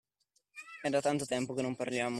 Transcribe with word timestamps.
E' 0.85 0.89
da 0.89 0.99
tanto 0.99 1.27
tempo 1.27 1.53
che 1.53 1.61
non 1.61 1.75
parliamo. 1.75 2.09